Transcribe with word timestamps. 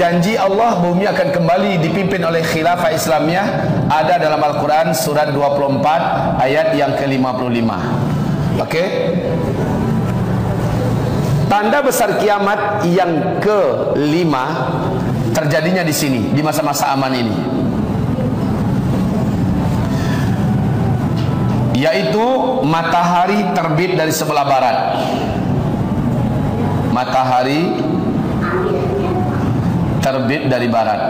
janji 0.00 0.32
Allah 0.32 0.80
bumi 0.80 1.04
akan 1.04 1.28
kembali 1.28 1.76
dipimpin 1.84 2.24
oleh 2.24 2.40
khilafah 2.40 2.88
Islamiyah 2.88 3.46
ada 3.92 4.16
dalam 4.16 4.40
Al-Quran 4.40 4.96
surat 4.96 5.28
24 5.28 6.40
ayat 6.40 6.72
yang 6.72 6.96
ke-55 6.96 7.68
oke 8.64 8.84
tanda 11.52 11.84
besar 11.84 12.16
kiamat 12.16 12.88
yang 12.88 13.44
kelima 13.44 14.72
terjadinya 15.36 15.84
di 15.84 15.92
sini 15.92 16.32
di 16.32 16.40
masa-masa 16.40 16.94
aman 16.94 17.12
ini. 17.12 17.36
Yaitu 21.80 22.24
matahari 22.66 23.40
terbit 23.56 23.96
dari 23.96 24.12
sebelah 24.12 24.44
barat. 24.44 24.78
Matahari 26.92 27.89
terbit 30.00 30.48
dari 30.48 30.66
barat. 30.66 31.00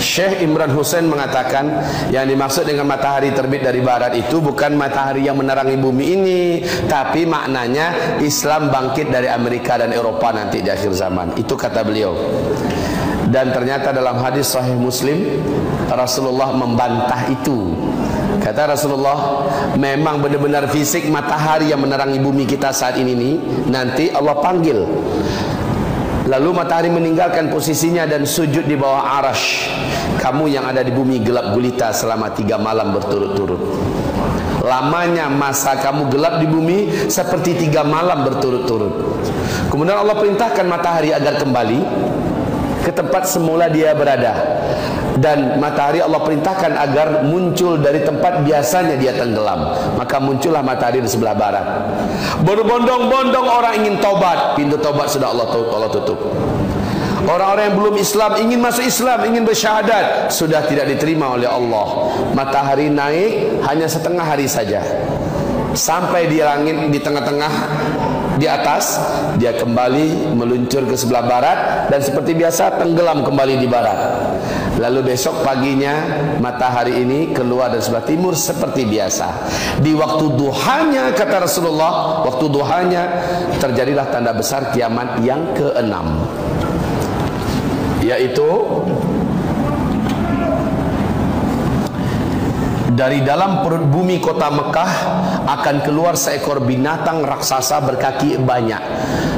Syekh 0.00 0.42
Imran 0.42 0.74
Hussein 0.74 1.06
mengatakan 1.06 1.70
yang 2.10 2.26
dimaksud 2.26 2.66
dengan 2.66 2.88
matahari 2.88 3.30
terbit 3.30 3.62
dari 3.62 3.78
barat 3.78 4.16
itu 4.16 4.42
bukan 4.42 4.74
matahari 4.74 5.28
yang 5.28 5.38
menerangi 5.38 5.78
bumi 5.78 6.04
ini 6.18 6.40
tapi 6.90 7.28
maknanya 7.28 8.18
Islam 8.18 8.74
bangkit 8.74 9.12
dari 9.12 9.30
Amerika 9.30 9.78
dan 9.78 9.94
Eropa 9.94 10.34
nanti 10.34 10.64
di 10.64 10.72
akhir 10.72 10.96
zaman. 10.96 11.38
Itu 11.38 11.54
kata 11.54 11.86
beliau. 11.86 12.16
Dan 13.30 13.54
ternyata 13.54 13.94
dalam 13.94 14.18
hadis 14.18 14.50
sahih 14.50 14.74
Muslim 14.74 15.38
Rasulullah 15.86 16.50
membantah 16.58 17.30
itu 17.30 17.78
kata 18.40 18.72
Rasulullah 18.72 19.46
memang 19.76 20.24
benar-benar 20.24 20.66
fisik 20.72 21.06
matahari 21.12 21.68
yang 21.68 21.84
menerangi 21.84 22.18
bumi 22.18 22.48
kita 22.48 22.72
saat 22.72 22.96
ini 22.96 23.12
nih 23.12 23.34
nanti 23.68 24.08
Allah 24.10 24.36
panggil 24.40 24.88
Lalu 26.30 26.62
matahari 26.62 26.94
meninggalkan 26.94 27.50
posisinya 27.50 28.06
dan 28.06 28.22
sujud 28.22 28.62
di 28.62 28.78
bawah 28.78 29.18
arash. 29.18 29.66
Kamu 30.22 30.46
yang 30.46 30.62
ada 30.62 30.86
di 30.86 30.94
bumi 30.94 31.18
gelap 31.26 31.50
gulita 31.50 31.90
selama 31.90 32.30
tiga 32.30 32.54
malam 32.54 32.94
berturut-turut. 32.94 33.58
Lamanya 34.62 35.26
masa 35.26 35.74
kamu 35.82 36.06
gelap 36.06 36.38
di 36.38 36.46
bumi 36.46 36.78
seperti 37.10 37.66
tiga 37.66 37.82
malam 37.82 38.22
berturut-turut. 38.22 38.94
Kemudian 39.74 39.98
Allah 40.06 40.14
perintahkan 40.14 40.70
matahari 40.70 41.10
agar 41.10 41.34
kembali 41.34 41.80
ke 41.82 42.09
tempat 43.10 43.26
semula 43.26 43.66
dia 43.66 43.90
berada. 43.90 44.38
Dan 45.18 45.58
matahari 45.58 45.98
Allah 45.98 46.22
perintahkan 46.22 46.78
agar 46.78 47.26
muncul 47.26 47.76
dari 47.76 48.06
tempat 48.06 48.46
biasanya 48.46 48.94
dia 48.94 49.12
tenggelam. 49.18 49.74
Maka 49.98 50.22
muncullah 50.22 50.62
matahari 50.62 51.02
di 51.02 51.10
sebelah 51.10 51.34
barat. 51.34 51.66
Berbondong-bondong 52.46 53.44
orang 53.50 53.82
ingin 53.82 53.98
tobat 53.98 54.54
pintu 54.54 54.78
tobat 54.78 55.10
sudah 55.10 55.34
Allah 55.34 55.50
tutup, 55.50 55.74
Allah 55.74 55.90
tutup. 55.90 56.18
Orang-orang 57.26 57.68
yang 57.68 57.76
belum 57.76 57.94
Islam 58.00 58.30
ingin 58.40 58.58
masuk 58.64 58.86
Islam, 58.86 59.18
ingin 59.28 59.44
bersyahadat, 59.44 60.32
sudah 60.32 60.64
tidak 60.64 60.88
diterima 60.88 61.34
oleh 61.34 61.50
Allah. 61.50 62.14
Matahari 62.32 62.88
naik 62.88 63.60
hanya 63.66 63.90
setengah 63.90 64.24
hari 64.24 64.48
saja. 64.48 64.80
Sampai 65.76 66.32
di 66.32 66.40
langit 66.40 66.80
di 66.80 66.96
tengah-tengah 66.96 67.52
di 68.40 68.48
atas 68.48 68.96
dia 69.36 69.52
kembali 69.52 70.32
meluncur 70.32 70.88
ke 70.88 70.96
sebelah 70.96 71.28
barat 71.28 71.58
dan 71.92 72.00
seperti 72.00 72.32
biasa 72.32 72.80
tenggelam 72.80 73.20
kembali 73.20 73.60
di 73.60 73.68
barat. 73.68 73.98
Lalu 74.80 75.12
besok 75.12 75.44
paginya 75.44 76.00
matahari 76.40 77.04
ini 77.04 77.36
keluar 77.36 77.68
dari 77.68 77.84
sebelah 77.84 78.06
timur 78.08 78.32
seperti 78.32 78.88
biasa. 78.88 79.28
Di 79.84 79.92
waktu 79.92 80.24
duhanya 80.40 81.12
kata 81.12 81.44
Rasulullah 81.44 82.24
waktu 82.24 82.48
duhanya 82.48 83.02
terjadilah 83.60 84.08
tanda 84.08 84.32
besar 84.32 84.72
kiamat 84.72 85.20
yang 85.20 85.52
keenam 85.52 86.24
yaitu 88.00 88.48
dari 93.00 93.24
dalam 93.24 93.64
perut 93.64 93.88
bumi 93.88 94.20
kota 94.20 94.52
Mekah 94.52 94.92
akan 95.48 95.76
keluar 95.80 96.20
seekor 96.20 96.60
binatang 96.60 97.24
raksasa 97.24 97.80
berkaki 97.80 98.36
banyak. 98.36 98.82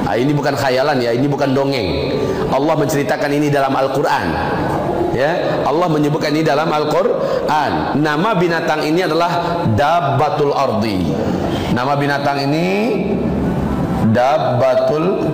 Nah, 0.03 0.19
ini 0.19 0.34
bukan 0.34 0.59
khayalan 0.59 0.99
ya, 0.99 1.15
ini 1.15 1.31
bukan 1.31 1.55
dongeng. 1.55 2.11
Allah 2.51 2.75
menceritakan 2.75 3.31
ini 3.31 3.55
dalam 3.55 3.71
Al-Qur'an. 3.71 4.27
Ya, 5.15 5.62
Allah 5.62 5.87
menyebutkan 5.87 6.34
ini 6.34 6.43
dalam 6.43 6.67
Al-Qur'an. 6.75 8.03
Nama 8.03 8.34
binatang 8.34 8.83
ini 8.83 9.06
adalah 9.06 9.62
Dabbatul 9.78 10.51
Ardi. 10.51 11.15
Nama 11.71 11.95
binatang 11.95 12.43
ini 12.43 12.67
Dabbatul 14.11 15.31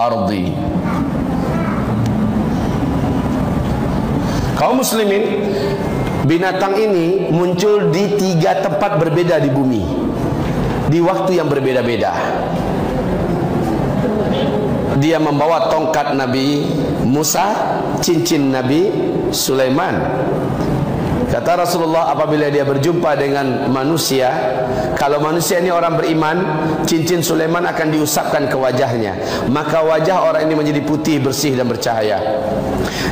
Ardi. 0.00 0.44
Kaum 4.56 4.80
muslimin 4.80 5.44
Binatang 6.24 6.80
ini 6.80 7.28
muncul 7.28 7.92
di 7.92 8.16
tiga 8.16 8.64
tempat 8.64 8.96
berbeda 8.96 9.44
di 9.44 9.52
bumi. 9.52 9.84
Di 10.88 10.96
waktu 11.04 11.36
yang 11.36 11.52
berbeda-beda. 11.52 12.16
Dia 14.96 15.20
membawa 15.20 15.68
tongkat 15.68 16.16
Nabi 16.16 16.64
Musa 17.04 17.76
Cincin 18.00 18.56
Nabi 18.56 18.88
Sulaiman 19.36 20.00
Kata 21.24 21.64
Rasulullah 21.64 22.12
apabila 22.12 22.52
dia 22.52 22.66
berjumpa 22.66 23.16
dengan 23.16 23.68
manusia 23.72 24.30
Kalau 24.94 25.18
manusia 25.20 25.58
ini 25.58 25.72
orang 25.72 25.96
beriman 25.96 26.36
Cincin 26.84 27.24
Sulaiman 27.24 27.64
akan 27.64 27.88
diusapkan 27.90 28.46
ke 28.46 28.56
wajahnya. 28.56 29.16
Maka 29.48 29.80
wajah 29.80 30.20
orang 30.20 30.46
ini 30.46 30.54
menjadi 30.54 30.80
putih, 30.84 31.18
bersih 31.18 31.56
dan 31.56 31.66
bercahaya. 31.66 32.20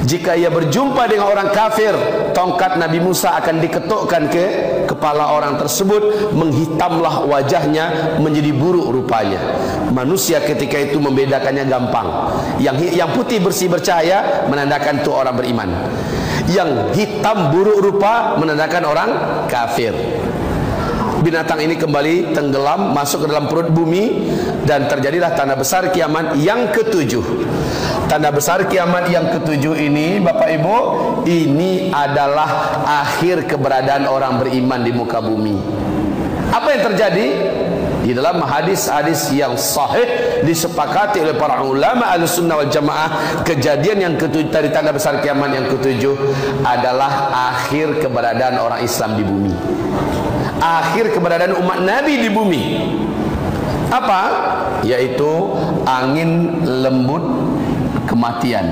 Jika 0.05 0.37
ia 0.37 0.53
berjumpa 0.53 1.09
dengan 1.09 1.31
orang 1.31 1.49
kafir 1.55 1.95
Tongkat 2.37 2.77
Nabi 2.77 3.01
Musa 3.01 3.39
akan 3.39 3.63
diketukkan 3.65 4.23
ke 4.29 4.45
kepala 4.85 5.33
orang 5.33 5.57
tersebut 5.57 6.33
Menghitamlah 6.37 7.25
wajahnya 7.25 8.17
menjadi 8.21 8.53
buruk 8.53 8.93
rupanya. 8.93 9.41
Manusia 9.93 10.41
ketika 10.45 10.81
itu 10.81 11.01
membedakannya 11.01 11.65
gampang. 11.69 12.09
Yang 12.61 12.97
yang 12.97 13.11
putih, 13.17 13.41
bersih, 13.41 13.73
bercahaya 13.73 14.47
Menandakan 14.49 15.01
itu 15.01 15.11
orang 15.13 15.35
beriman 15.37 15.71
yang 16.51 16.91
hitam 16.97 17.55
buruk 17.55 17.79
rupa 17.79 18.35
menandakan 18.39 18.83
orang 18.89 19.11
kafir. 19.47 19.95
Binatang 21.23 21.63
ini 21.63 21.79
kembali 21.79 22.35
tenggelam 22.35 22.91
masuk 22.91 23.25
ke 23.25 23.27
dalam 23.31 23.47
perut 23.47 23.71
bumi 23.71 24.27
dan 24.67 24.91
terjadilah 24.91 25.39
tanda 25.39 25.55
besar 25.55 25.95
kiamat 25.95 26.35
yang 26.35 26.75
ketujuh. 26.75 27.23
Tanda 28.11 28.35
besar 28.35 28.67
kiamat 28.67 29.07
yang 29.07 29.31
ketujuh 29.31 29.79
ini 29.79 30.19
Bapak 30.19 30.51
Ibu 30.51 30.77
ini 31.31 31.95
adalah 31.95 32.83
akhir 33.07 33.47
keberadaan 33.47 34.11
orang 34.11 34.43
beriman 34.43 34.83
di 34.83 34.91
muka 34.91 35.23
bumi. 35.23 35.55
Apa 36.51 36.75
yang 36.75 36.83
terjadi 36.91 37.27
di 38.03 38.13
dalam 38.13 38.43
hadis-hadis 38.43 39.31
yang 39.31 39.55
sahih 39.55 40.43
disepakati 40.43 41.23
oleh 41.23 41.39
para 41.39 41.63
ulama 41.63 42.11
al-sunnah 42.11 42.59
wal 42.59 42.71
jamaah 42.71 43.43
kejadian 43.47 43.99
yang 44.03 44.15
ketujuh 44.19 44.51
dari 44.51 44.69
tanda 44.75 44.91
besar 44.91 45.23
kiamat 45.23 45.55
yang 45.55 45.67
ketujuh 45.71 46.19
adalah 46.67 47.31
akhir 47.55 48.03
keberadaan 48.03 48.59
orang 48.59 48.83
Islam 48.83 49.15
di 49.15 49.25
bumi. 49.25 49.53
Akhir 50.63 51.15
keberadaan 51.15 51.59
umat 51.59 51.79
Nabi 51.83 52.15
di 52.23 52.29
bumi. 52.31 52.63
Apa? 53.93 54.21
yaitu 54.83 55.31
angin 55.87 56.63
lembut 56.83 57.23
kematian. 58.11 58.67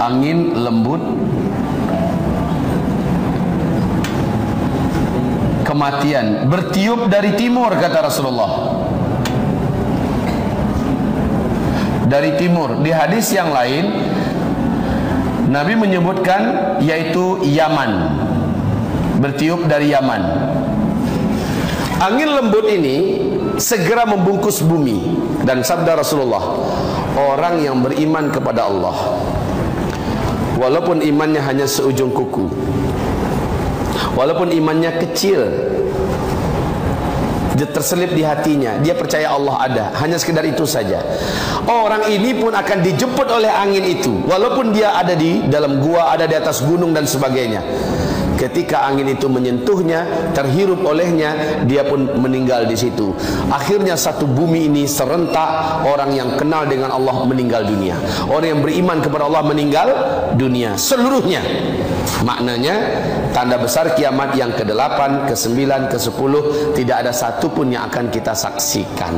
Angin 0.00 0.56
lembut 0.56 0.98
kematian 5.72 6.52
bertiup 6.52 7.08
dari 7.08 7.32
timur 7.32 7.72
kata 7.72 8.04
Rasulullah. 8.04 8.76
Dari 12.04 12.36
timur. 12.36 12.84
Di 12.84 12.92
hadis 12.92 13.32
yang 13.32 13.48
lain 13.48 13.88
Nabi 15.48 15.72
menyebutkan 15.80 16.76
yaitu 16.84 17.40
Yaman. 17.40 18.20
Bertiup 19.16 19.64
dari 19.64 19.96
Yaman. 19.96 20.22
Angin 22.04 22.28
lembut 22.36 22.68
ini 22.68 22.96
segera 23.56 24.04
membungkus 24.04 24.60
bumi. 24.60 25.24
Dan 25.42 25.64
sabda 25.64 25.96
Rasulullah 25.96 26.52
orang 27.16 27.64
yang 27.64 27.80
beriman 27.80 28.28
kepada 28.28 28.68
Allah. 28.68 29.16
Walaupun 30.60 31.00
imannya 31.00 31.40
hanya 31.40 31.64
seujung 31.64 32.12
kuku 32.12 32.46
walaupun 34.16 34.52
imannya 34.52 34.98
kecil 35.00 35.40
dia 37.52 37.68
terselip 37.68 38.16
di 38.16 38.24
hatinya 38.24 38.80
dia 38.80 38.96
percaya 38.96 39.28
Allah 39.28 39.56
ada 39.60 39.84
hanya 40.00 40.16
sekedar 40.16 40.42
itu 40.48 40.64
saja. 40.64 41.04
Orang 41.68 42.08
ini 42.10 42.34
pun 42.34 42.50
akan 42.50 42.82
dijemput 42.82 43.28
oleh 43.28 43.52
angin 43.52 43.84
itu 43.86 44.24
walaupun 44.24 44.72
dia 44.74 44.96
ada 44.96 45.12
di 45.14 45.46
dalam 45.46 45.78
gua 45.78 46.10
ada 46.10 46.26
di 46.26 46.34
atas 46.34 46.64
gunung 46.64 46.90
dan 46.96 47.06
sebagainya 47.06 47.62
ketika 48.42 48.82
angin 48.90 49.14
itu 49.14 49.30
menyentuhnya 49.30 50.02
terhirup 50.34 50.82
olehnya 50.82 51.62
dia 51.62 51.86
pun 51.86 52.10
meninggal 52.18 52.66
di 52.66 52.74
situ. 52.74 53.14
Akhirnya 53.46 53.94
satu 53.94 54.26
bumi 54.26 54.66
ini 54.66 54.82
serentak 54.90 55.86
orang 55.86 56.10
yang 56.10 56.34
kenal 56.34 56.66
dengan 56.66 56.90
Allah 56.90 57.22
meninggal 57.22 57.62
dunia. 57.62 57.94
Orang 58.26 58.58
yang 58.58 58.60
beriman 58.66 58.98
kepada 58.98 59.30
Allah 59.30 59.46
meninggal 59.46 59.88
dunia 60.34 60.74
seluruhnya. 60.74 61.38
Maknanya 62.26 62.74
tanda 63.30 63.58
besar 63.58 63.94
kiamat 63.94 64.34
yang 64.34 64.54
ke-8, 64.54 65.30
ke-9, 65.30 65.58
ke-10 65.90 66.32
tidak 66.74 66.96
ada 67.06 67.12
satu 67.14 67.46
pun 67.50 67.70
yang 67.70 67.86
akan 67.86 68.10
kita 68.10 68.34
saksikan 68.34 69.14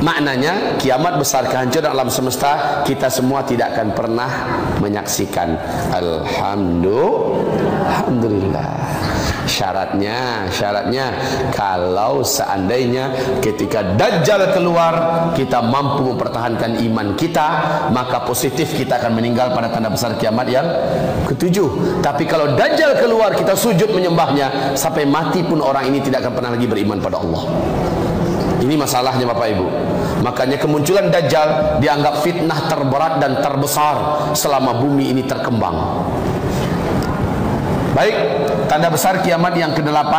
maknanya 0.00 0.80
kiamat 0.80 1.20
besar 1.20 1.44
kehancuran 1.46 1.92
alam 1.92 2.08
semesta 2.08 2.82
kita 2.84 3.08
semua 3.12 3.44
tidak 3.44 3.76
akan 3.76 3.92
pernah 3.92 4.30
menyaksikan. 4.80 5.60
Alhamdulillah. 5.92 8.80
Syaratnya 9.50 10.46
syaratnya 10.48 11.10
kalau 11.52 12.22
seandainya 12.22 13.10
ketika 13.42 13.82
dajjal 13.98 14.54
keluar 14.54 14.94
kita 15.34 15.58
mampu 15.58 16.06
mempertahankan 16.06 16.78
iman 16.86 17.18
kita 17.18 17.48
maka 17.90 18.22
positif 18.22 18.70
kita 18.78 19.02
akan 19.02 19.18
meninggal 19.18 19.50
pada 19.50 19.74
tanda 19.74 19.90
besar 19.90 20.14
kiamat 20.16 20.46
yang 20.48 20.64
ketujuh. 21.26 21.98
Tapi 21.98 22.30
kalau 22.30 22.54
dajjal 22.54 22.94
keluar 23.02 23.34
kita 23.34 23.58
sujud 23.58 23.90
menyembahnya 23.90 24.78
sampai 24.78 25.02
mati 25.04 25.42
pun 25.42 25.58
orang 25.60 25.90
ini 25.90 25.98
tidak 25.98 26.22
akan 26.24 26.32
pernah 26.38 26.54
lagi 26.54 26.70
beriman 26.70 27.02
pada 27.02 27.18
Allah. 27.18 27.42
Ini 28.60 28.76
masalahnya 28.76 29.24
Bapak 29.24 29.56
Ibu. 29.56 29.89
Makanya 30.20 30.58
kemunculan 30.58 31.08
Dajjal 31.08 31.78
dianggap 31.80 32.20
fitnah 32.26 32.68
terberat 32.68 33.22
dan 33.22 33.38
terbesar 33.40 34.28
selama 34.34 34.76
bumi 34.76 35.14
ini 35.14 35.22
terkembang. 35.24 36.04
Baik, 37.90 38.16
tanda 38.70 38.86
besar 38.86 39.18
kiamat 39.22 39.54
yang 39.58 39.74
ke-8, 39.74 40.14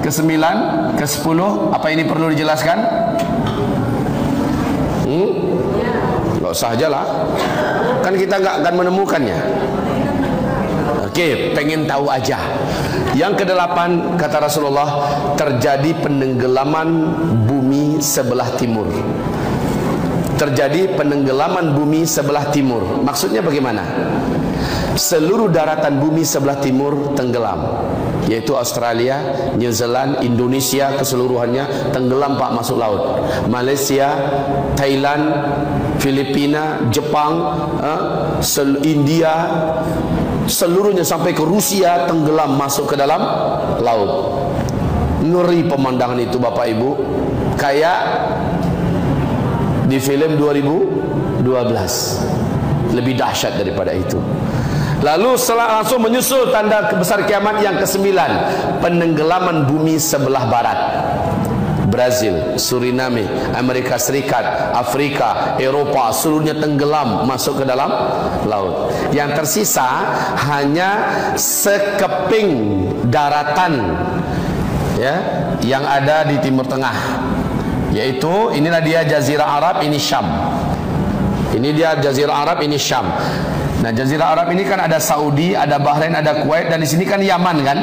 ke-9, 0.00 0.32
ke-10, 0.96 1.38
apa 1.74 1.86
ini 1.92 2.02
perlu 2.08 2.32
dijelaskan? 2.32 2.78
Hmm? 5.04 5.28
Enggak 6.40 6.52
usah. 6.56 6.72
Kan 8.00 8.14
kita 8.14 8.38
enggak 8.40 8.56
akan 8.62 8.74
menemukannya. 8.80 9.38
Okey, 11.10 11.56
pengen 11.56 11.84
tahu 11.88 12.08
aja. 12.12 12.38
Yang 13.16 13.44
kedelapan 13.44 14.20
kata 14.20 14.44
Rasulullah 14.44 14.88
terjadi 15.40 15.96
penenggelaman 16.04 16.88
bumi 17.48 17.55
sebelah 17.98 18.54
timur. 18.54 18.86
Terjadi 20.36 20.92
penenggelaman 20.94 21.72
bumi 21.72 22.04
sebelah 22.04 22.52
timur. 22.52 23.00
Maksudnya 23.00 23.40
bagaimana? 23.40 23.82
Seluruh 24.96 25.48
daratan 25.48 26.00
bumi 26.00 26.24
sebelah 26.24 26.60
timur 26.60 27.12
tenggelam 27.16 27.86
yaitu 28.26 28.58
Australia, 28.58 29.22
New 29.54 29.70
Zealand, 29.70 30.18
Indonesia 30.26 30.98
keseluruhannya 30.98 31.94
tenggelam 31.94 32.34
pak 32.34 32.50
masuk 32.58 32.74
laut. 32.74 33.22
Malaysia, 33.46 34.10
Thailand, 34.74 35.24
Filipina, 36.02 36.90
Jepang, 36.90 37.34
eh, 37.78 38.00
India, 38.82 39.34
seluruhnya 40.50 41.06
sampai 41.06 41.34
ke 41.34 41.42
Rusia 41.42 42.06
tenggelam 42.06 42.58
masuk 42.58 42.94
ke 42.94 42.96
dalam 42.98 43.22
laut 43.82 44.10
ngeri 45.26 45.66
pemandangan 45.66 46.18
itu 46.22 46.38
Bapak 46.38 46.66
Ibu. 46.70 46.90
Kayak 47.58 48.00
di 49.86 49.98
film 50.02 50.38
2012 50.38 51.42
lebih 52.94 53.14
dahsyat 53.18 53.58
daripada 53.58 53.90
itu. 53.94 54.18
Lalu 55.04 55.36
setelah 55.36 55.80
langsung 55.80 56.00
menyusul 56.00 56.48
tanda 56.48 56.88
besar 56.96 57.28
kiamat 57.28 57.60
yang 57.60 57.76
ke-9 57.76 58.16
penenggelaman 58.80 59.68
bumi 59.68 60.00
sebelah 60.00 60.48
barat. 60.48 60.80
Brazil, 61.86 62.58
Suriname, 62.60 63.24
Amerika 63.56 63.96
Serikat, 63.96 64.74
Afrika, 64.74 65.56
Eropa, 65.56 66.12
seluruhnya 66.12 66.58
tenggelam 66.58 67.24
masuk 67.24 67.62
ke 67.62 67.64
dalam 67.64 67.88
laut. 68.44 68.92
Yang 69.14 69.40
tersisa 69.40 69.86
hanya 70.50 71.08
sekeping 71.38 72.50
daratan 73.08 73.96
ya 74.96 75.14
yang 75.62 75.84
ada 75.84 76.26
di 76.26 76.40
Timur 76.40 76.64
Tengah. 76.66 76.96
Yaitu 77.96 78.52
inilah 78.52 78.82
dia 78.84 79.06
Jazirah 79.08 79.46
Arab, 79.46 79.76
ini 79.80 79.96
Syam. 79.96 80.26
Ini 81.56 81.68
dia 81.72 81.96
Jazirah 81.96 82.44
Arab, 82.44 82.60
ini 82.60 82.76
Syam. 82.76 83.08
Nah, 83.80 83.92
Jazirah 83.92 84.36
Arab 84.36 84.52
ini 84.52 84.64
kan 84.64 84.80
ada 84.80 85.00
Saudi, 85.00 85.56
ada 85.56 85.80
Bahrain, 85.80 86.12
ada 86.12 86.44
Kuwait 86.44 86.68
dan 86.68 86.80
di 86.80 86.88
sini 86.88 87.08
kan 87.08 87.20
Yaman 87.20 87.56
kan? 87.64 87.78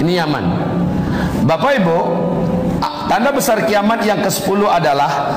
Ini 0.00 0.20
Yaman. 0.20 0.44
Bapak 1.48 1.80
Ibu, 1.80 1.98
Tanda 3.12 3.28
besar 3.28 3.68
kiamat 3.68 4.00
yang 4.08 4.24
ke-10 4.24 4.60
adalah 4.72 5.36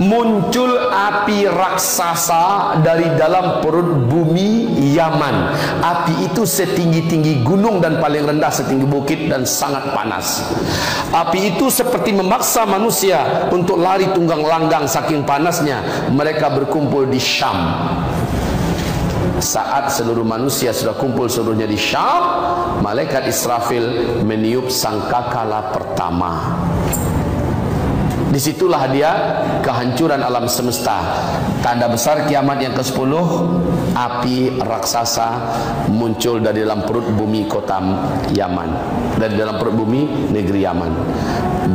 muncul 0.00 0.92
api 0.92 1.48
raksasa 1.48 2.78
dari 2.84 3.08
dalam 3.16 3.64
perut 3.64 4.08
bumi 4.08 4.76
Yaman. 4.92 5.36
Api 5.80 6.32
itu 6.32 6.44
setinggi-tinggi 6.44 7.40
gunung 7.44 7.80
dan 7.80 8.00
paling 8.00 8.28
rendah 8.28 8.52
setinggi 8.52 8.86
bukit 8.86 9.28
dan 9.28 9.48
sangat 9.48 9.92
panas. 9.92 10.44
Api 11.12 11.56
itu 11.56 11.72
seperti 11.72 12.12
memaksa 12.12 12.68
manusia 12.68 13.48
untuk 13.52 13.80
lari 13.80 14.08
tunggang 14.12 14.44
langgang 14.44 14.84
saking 14.84 15.24
panasnya. 15.24 15.80
Mereka 16.12 16.52
berkumpul 16.52 17.08
di 17.08 17.20
Syam. 17.20 17.56
Saat 19.36 19.92
seluruh 19.92 20.24
manusia 20.24 20.72
sudah 20.72 20.96
kumpul 20.96 21.28
seluruhnya 21.28 21.68
di 21.68 21.76
Syam, 21.76 22.24
malaikat 22.80 23.28
Israfil 23.28 24.16
meniup 24.24 24.72
sangkakala 24.72 25.76
pertama. 25.76 26.56
Di 28.26 28.42
situlah 28.42 28.90
dia 28.90 29.12
kehancuran 29.62 30.18
alam 30.18 30.50
semesta. 30.50 30.98
Tanda 31.62 31.86
besar 31.86 32.26
kiamat 32.26 32.58
yang 32.58 32.74
ke-10, 32.74 33.12
api 33.94 34.58
raksasa 34.58 35.28
muncul 35.90 36.42
dari 36.42 36.66
dalam 36.66 36.82
perut 36.82 37.06
bumi 37.14 37.46
kota 37.46 37.78
Yaman. 38.34 38.70
Dari 39.18 39.34
dalam 39.38 39.58
perut 39.62 39.78
bumi 39.78 40.30
negeri 40.34 40.66
Yaman. 40.66 40.92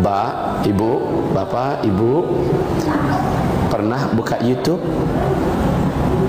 Mbak, 0.03 0.31
Ibu, 0.67 0.91
Bapak, 1.31 1.87
Ibu 1.87 2.11
pernah 3.71 4.11
buka 4.11 4.39
YouTube? 4.43 4.83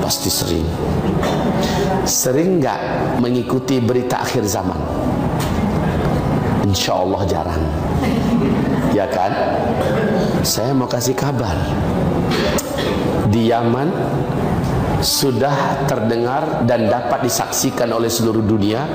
Pasti 0.02 0.30
sering. 0.30 0.66
Sering 2.06 2.62
enggak 2.62 2.78
mengikuti 3.18 3.78
berita 3.78 4.22
akhir 4.22 4.46
zaman? 4.46 4.78
Insya 6.62 6.94
Allah 6.94 7.22
jarang 7.26 7.62
ya 8.92 9.08
kan 9.08 9.32
saya 10.42 10.74
mau 10.74 10.90
kasih 10.90 11.14
kabar. 11.14 11.54
Di 13.30 13.48
Yaman 13.48 13.88
sudah 15.02 15.86
terdengar 15.86 16.66
dan 16.66 16.86
dapat 16.86 17.26
disaksikan 17.26 17.90
oleh 17.90 18.10
seluruh 18.10 18.42
dunia 18.42 18.86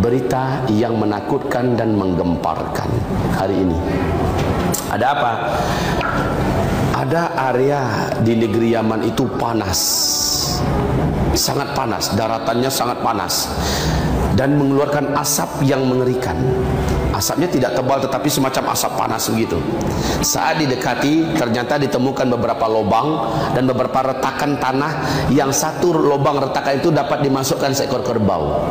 berita 0.00 0.64
yang 0.72 0.96
menakutkan 0.96 1.76
dan 1.76 1.96
menggemparkan 1.96 2.88
hari 3.36 3.64
ini. 3.64 3.76
Ada 4.92 5.06
apa? 5.16 5.32
Ada 7.00 7.22
area 7.52 7.80
di 8.20 8.36
negeri 8.36 8.76
Yaman 8.76 9.00
itu 9.08 9.24
panas. 9.40 9.80
Sangat 11.32 11.72
panas 11.72 12.12
daratannya 12.12 12.68
sangat 12.68 13.00
panas. 13.00 13.48
Dan 14.36 14.56
mengeluarkan 14.56 15.16
asap 15.20 15.68
yang 15.68 15.84
mengerikan 15.84 16.38
asapnya 17.20 17.52
tidak 17.52 17.76
tebal 17.76 18.00
tetapi 18.00 18.32
semacam 18.32 18.72
asap 18.72 18.92
panas 18.96 19.28
begitu. 19.28 19.60
Saat 20.24 20.64
didekati 20.64 21.36
ternyata 21.36 21.76
ditemukan 21.76 22.32
beberapa 22.32 22.64
lubang 22.64 23.28
dan 23.52 23.68
beberapa 23.68 24.16
retakan 24.16 24.56
tanah 24.56 24.92
yang 25.28 25.52
satu 25.52 25.92
lubang 25.92 26.40
retakan 26.40 26.80
itu 26.80 26.88
dapat 26.88 27.20
dimasukkan 27.20 27.76
seekor 27.76 28.00
kerbau. 28.00 28.64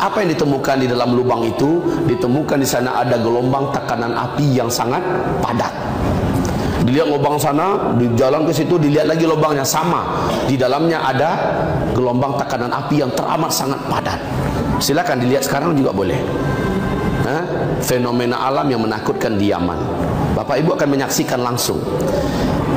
Apa 0.00 0.24
yang 0.24 0.32
ditemukan 0.32 0.76
di 0.80 0.88
dalam 0.88 1.12
lubang 1.12 1.44
itu? 1.44 1.84
Ditemukan 2.08 2.56
di 2.60 2.68
sana 2.68 3.00
ada 3.04 3.20
gelombang 3.20 3.68
tekanan 3.72 4.16
api 4.16 4.56
yang 4.56 4.72
sangat 4.72 5.04
padat. 5.44 5.72
Dilihat 6.84 7.08
lubang 7.10 7.34
sana 7.40 7.96
di 7.98 8.06
jalan 8.14 8.46
ke 8.46 8.52
situ 8.52 8.80
dilihat 8.80 9.08
lagi 9.08 9.28
lubangnya. 9.28 9.64
Sama 9.64 10.28
di 10.48 10.56
dalamnya 10.56 11.04
ada 11.04 11.30
gelombang 11.96 12.36
tekanan 12.40 12.72
api 12.72 13.04
yang 13.04 13.12
teramat 13.12 13.52
sangat 13.52 13.80
padat. 13.88 14.20
Silakan 14.80 15.24
dilihat 15.24 15.48
sekarang 15.48 15.72
juga 15.72 15.96
boleh 15.96 16.20
ha? 17.26 17.38
fenomena 17.82 18.46
alam 18.46 18.70
yang 18.70 18.86
menakutkan 18.86 19.34
di 19.34 19.50
Yaman. 19.50 19.78
Bapak 20.38 20.62
Ibu 20.62 20.78
akan 20.78 20.88
menyaksikan 20.94 21.42
langsung. 21.42 21.82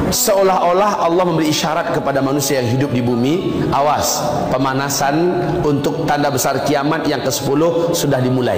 Seolah-olah 0.09 1.05
Allah 1.05 1.21
memberi 1.21 1.53
isyarat 1.53 1.93
kepada 1.93 2.17
manusia 2.25 2.65
yang 2.65 2.81
hidup 2.81 2.89
di 2.89 3.05
bumi 3.05 3.61
awas 3.69 4.25
pemanasan 4.49 5.37
untuk 5.61 6.09
tanda 6.09 6.33
besar 6.33 6.65
kiamat 6.65 7.05
yang 7.05 7.21
ke-10 7.21 7.93
sudah 7.93 8.17
dimulai 8.17 8.57